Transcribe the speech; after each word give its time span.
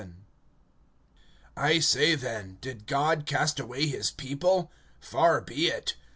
XI. 0.01 0.07
I 1.55 1.77
SAY 1.79 2.15
then, 2.15 2.57
did 2.59 2.87
God 2.87 3.27
cast 3.27 3.59
away 3.59 3.85
his 3.85 4.09
people? 4.09 4.71
Far 4.99 5.41
be 5.41 5.67
it! 5.67 5.95